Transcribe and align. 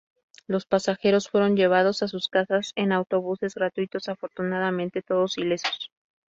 Los 0.47 0.65
pasajeros 0.65 1.29
fueron 1.29 1.55
llevados 1.55 2.01
a 2.01 2.07
sus 2.07 2.27
casas 2.27 2.71
en 2.75 2.91
autobuses 2.91 3.53
gratuitos, 3.53 4.09
afortunadamente, 4.09 5.03
todos 5.03 5.37
ilesos. 5.37 5.91